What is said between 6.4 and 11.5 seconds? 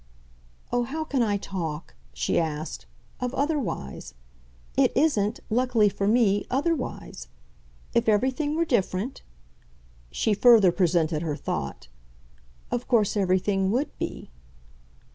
otherwise. If everything were different" she further presented her